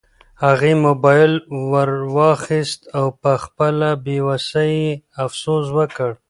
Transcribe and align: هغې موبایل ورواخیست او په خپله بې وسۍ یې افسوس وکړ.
هغې 0.45 0.73
موبایل 0.85 1.33
ورواخیست 1.73 2.79
او 2.97 3.05
په 3.21 3.31
خپله 3.43 3.89
بې 4.03 4.17
وسۍ 4.27 4.71
یې 4.85 4.93
افسوس 5.23 5.65
وکړ. 5.77 6.11